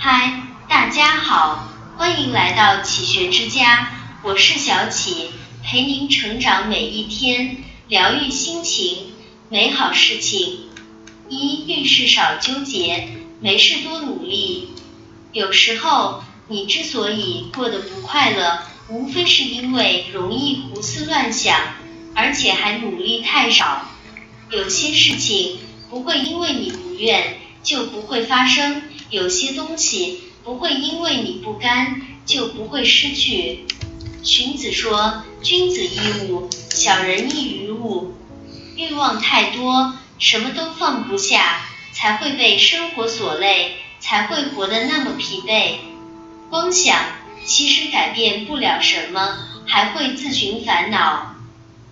[0.00, 3.88] 嗨，大家好，欢迎来到启学之家，
[4.22, 5.30] 我是小启，
[5.64, 9.06] 陪您成长每一天，疗愈心情，
[9.48, 10.68] 美好事情。
[11.28, 13.08] 一遇事少纠结，
[13.40, 14.68] 没事多努力。
[15.32, 21.74] 有时候你之所以过得不快乐，无非是因为容易胡思乱想，
[22.14, 23.88] 而且还努力太少。
[24.48, 25.58] 有些事情
[25.90, 33.66] 不会因为你不愿就不会发生，有些东西不会因为你不甘就不会失去。
[34.22, 38.14] 荀子说：“君子易物，小人易于物。”
[38.74, 41.60] 欲望太多，什么都放不下，
[41.92, 45.74] 才会被生活所累，才会活得那么疲惫。
[46.48, 46.96] 光想
[47.44, 51.34] 其实改变不了什么，还会自寻烦恼。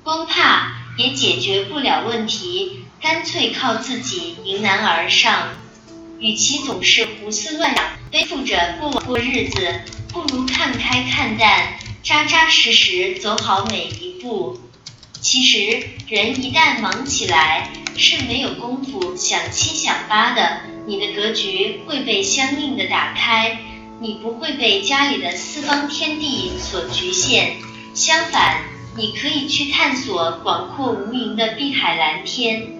[0.03, 5.51] 光怕也解决不了问题，干脆靠自己迎难而上。
[6.19, 14.59] 与其总是胡思乱想，背负着过往过日子，不如看开看淡，扎扎实实走好每一步。
[15.21, 20.61] 其实，人一旦忙起来，是没有功夫想七想八的。
[20.87, 23.59] 你的格局会被相应的打开，
[24.01, 27.57] 你不会被家里的四方天地所局限。
[27.93, 28.63] 相反，
[28.97, 32.76] 你可以去探索广阔无垠的碧海蓝天。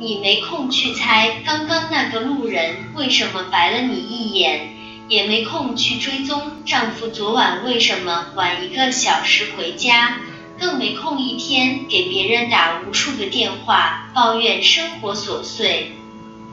[0.00, 4.70] 你没空去猜刚刚那个路人为什么白了你一眼，
[5.08, 10.20] 也没空去追踪丈夫昨晚为什么晚一个小时回家，
[10.56, 15.96] 更没空一天给别人打无数个电话抱怨生活琐碎。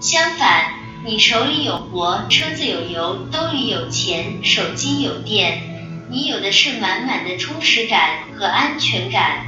[0.01, 0.73] 相反，
[1.05, 9.45] 你手里有活，车子有油，兜里有钱，手机有电，你有的是满满的充实感和安全感。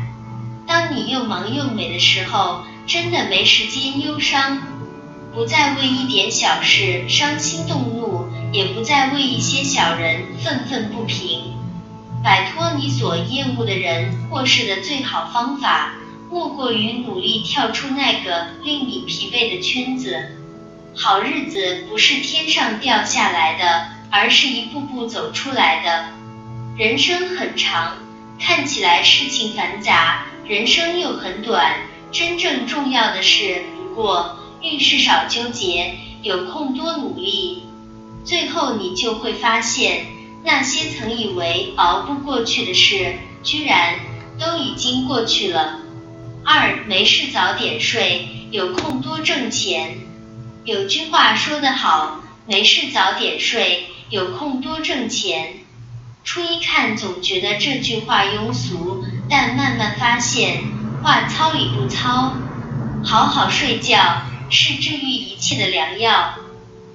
[0.68, 2.64] 当你又忙又美的时候。
[2.88, 4.64] 真的没时间忧伤，
[5.34, 11.54] 不再为一点小事伤心动怒，也不再为一些小人愤愤不平。
[12.24, 15.96] 摆脱你所厌恶的人或事的最好方法，
[16.32, 20.38] 莫过于努力跳出那个令你疲惫的圈子。
[20.96, 26.06] 好日子不是天上掉下来的，而是一步步走出来的。
[26.78, 27.98] 人生很长，
[28.40, 31.76] 看起来事情繁杂，人生又很短。
[32.12, 37.64] 真正重要的是，不过遇事少纠结，有空多努力，
[38.24, 40.06] 最后你就会发现，
[40.44, 44.00] 那些曾以为熬不过去的事，居然
[44.40, 45.80] 都已经过去了。
[46.46, 49.98] 二，没事早点睡，有空多挣钱。
[50.64, 55.56] 有句话说得好，没事早点睡，有空多挣钱。
[56.24, 60.64] 初一看总觉得这句话庸俗，但慢慢发现。
[61.08, 62.34] 话糙理不糙，
[63.02, 66.34] 好好睡觉是治愈一切的良药。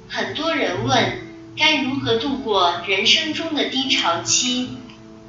[0.06, 4.68] 很多人问该如何度过人生中的低潮期，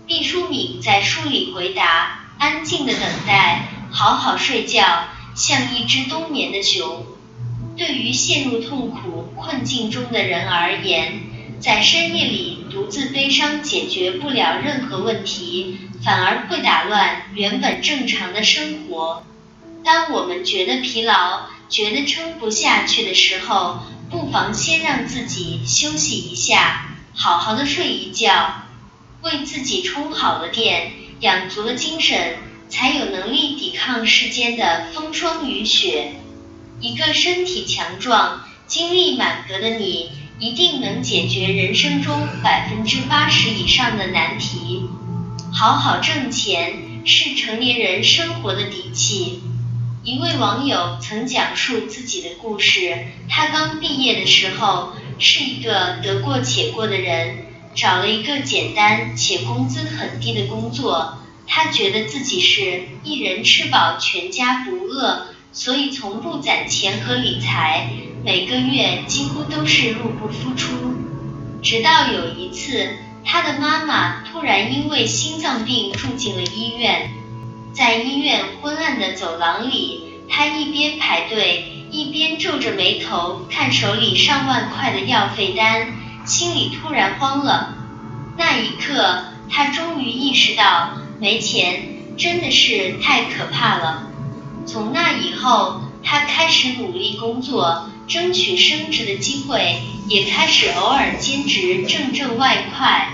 [0.06, 7.06] 毕淑敏在书里回答：安静的等待，好好睡觉，像一只冬眠的熊。
[7.78, 11.22] 对于陷入痛苦困境中的人而言，
[11.64, 15.78] 在深夜里独自悲伤解决不了任何问题。
[16.04, 19.26] 反而会打乱原本正常的生活。
[19.86, 23.80] 当我们觉得疲劳、觉得撑不下去的时候，
[24.10, 28.64] 不妨先让自己休息一下，好好的睡一觉，
[29.22, 30.92] 为自己充好了电，
[31.22, 32.36] 养足了精神，
[32.68, 36.16] 才有能力抵抗世间的风霜雨雪。
[36.82, 44.90] 一个身体强壮、精力满格的你，一定能解决人生中百分之八十以上的难题。
[45.54, 49.42] 好好挣钱是成年人生活的底气。
[50.04, 61.20] 一位网友曾讲述自己的故事，他刚毕业的时候是一个得过且过的人，找了一个简单且工资很低的工作。
[61.46, 67.90] 他觉得自己是一人吃饱全家不饿，所以从不攒钱和理财，
[68.26, 70.96] 每个月几乎都是入不敷出。
[71.62, 72.90] 直到有一次。
[73.26, 77.10] 他的妈妈突然因为心脏病住进了医院，
[77.72, 85.88] 在医院昏暗的走廊里，他一边排队，一边皱着眉头看手里上万块的药费单，
[86.26, 87.78] 心里突然慌了。
[88.36, 94.10] 那一刻，他终于意识到，没钱真的是太可怕了。
[94.66, 103.10] 从那以后，他开始努力工作，争取升职的机会，也开始偶尔兼职挣挣外快。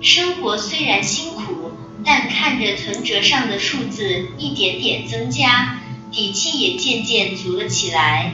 [0.00, 1.72] 生活虽然辛苦，
[2.04, 5.78] 但看着存折上的数字一点点增加，
[6.12, 8.32] 底气也渐渐足了起来。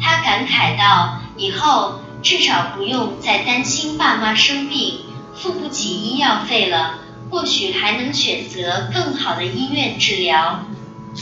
[0.00, 5.00] 他感慨道：“以后至少不用再担心爸妈生病
[5.34, 6.98] 付不起医药费了，
[7.30, 10.66] 或许还能选择更好的医院治疗。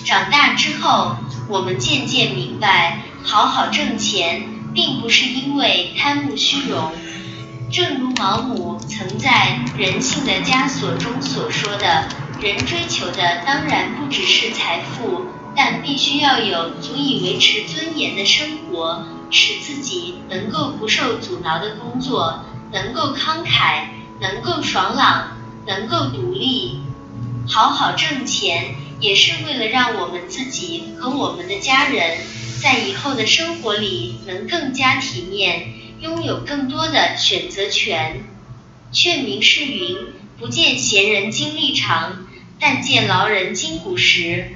[0.02, 1.16] 长大之后，
[1.48, 4.42] 我们渐渐明白，好好挣钱，
[4.74, 6.92] 并不是因为贪慕虚荣。
[7.70, 12.08] 正如毛姆曾在《人性的枷锁》中所说的，
[12.40, 15.22] 人追求的当然不只是财富，
[15.56, 23.86] 但必须要有足以维持尊严的生活，使自己能够不受阻挠的工作，能够慷慨，
[24.20, 25.36] 能够爽朗，
[25.66, 26.80] 能够独立。
[27.48, 28.74] 好好挣钱。
[29.04, 32.16] 也是为了让我们自己和我们的家人
[32.62, 38.24] 在以后的生活里能更加体面，拥有更多的选择权。
[38.92, 39.98] 劝民是云：
[40.38, 42.26] 不见贤人经历长，
[42.58, 44.54] 但见劳人筋骨实。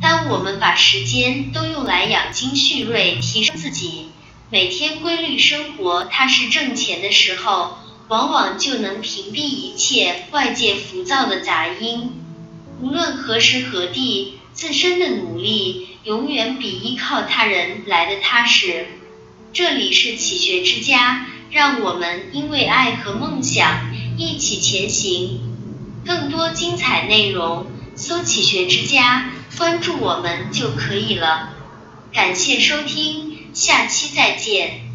[0.00, 4.10] 当我们把时间都用来养精蓄锐、提升自己，
[4.50, 7.76] 每天规律生活、踏实挣钱的时候，
[8.06, 12.12] 往往就能屏蔽一切外界浮躁的杂音。
[12.82, 18.86] 无论何时何地，自身的努力永远比依靠他人来的踏实。
[19.52, 25.40] 这里是启学之家，让我们因为爱和梦想一起前行。
[26.06, 27.66] 更多精彩内容，
[27.96, 31.50] 搜“启学之家”，关注我们就可以了。
[32.12, 34.89] 感谢收听，下期再见。